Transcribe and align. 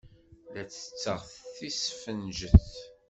La 0.53 0.63
ttetteɣ 0.65 1.21
tisfenjet. 1.55 2.71